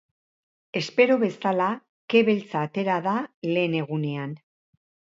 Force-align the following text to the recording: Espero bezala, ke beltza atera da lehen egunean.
Espero 0.79 1.17
bezala, 1.25 1.69
ke 2.15 2.23
beltza 2.31 2.65
atera 2.71 2.99
da 3.11 3.17
lehen 3.55 3.81
egunean. 3.85 4.39